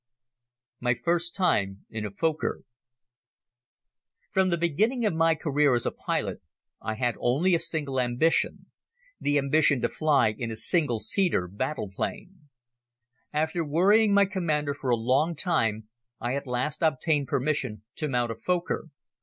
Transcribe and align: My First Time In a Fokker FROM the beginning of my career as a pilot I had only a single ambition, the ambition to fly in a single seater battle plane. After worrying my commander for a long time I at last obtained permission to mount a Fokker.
My 0.79 0.95
First 0.95 1.35
Time 1.35 1.85
In 1.91 2.07
a 2.07 2.09
Fokker 2.09 2.63
FROM 4.31 4.49
the 4.49 4.57
beginning 4.57 5.05
of 5.05 5.13
my 5.13 5.35
career 5.35 5.75
as 5.75 5.85
a 5.85 5.91
pilot 5.91 6.41
I 6.81 6.95
had 6.95 7.13
only 7.19 7.53
a 7.53 7.59
single 7.59 7.99
ambition, 7.99 8.65
the 9.19 9.37
ambition 9.37 9.79
to 9.83 9.89
fly 9.89 10.31
in 10.35 10.49
a 10.49 10.55
single 10.55 10.97
seater 10.97 11.47
battle 11.47 11.91
plane. 11.95 12.49
After 13.31 13.63
worrying 13.63 14.11
my 14.11 14.25
commander 14.25 14.73
for 14.73 14.89
a 14.89 14.95
long 14.97 15.35
time 15.35 15.87
I 16.19 16.33
at 16.35 16.47
last 16.47 16.81
obtained 16.81 17.27
permission 17.27 17.83
to 17.97 18.07
mount 18.07 18.31
a 18.31 18.35
Fokker. 18.35 18.87